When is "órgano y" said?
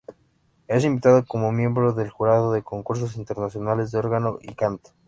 3.99-4.55